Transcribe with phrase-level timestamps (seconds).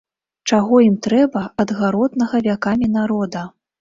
[0.51, 3.49] Чаго ім трэба ад гаротнага вякамі народа?